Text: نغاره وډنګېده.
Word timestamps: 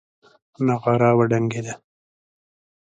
نغاره 0.65 1.09
وډنګېده. 1.17 1.73